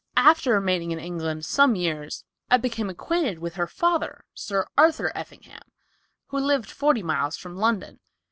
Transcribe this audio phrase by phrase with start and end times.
[0.17, 5.61] "After remaining in England some years I became acquainted with her father, Sir Arthur Effingham,
[6.29, 7.99] who lived forty miles from London.